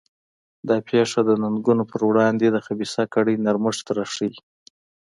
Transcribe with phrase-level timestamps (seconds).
[0.67, 4.37] دا پېښه د ننګونو پر وړاندې د خبیثه کړۍ نرمښت راښيي.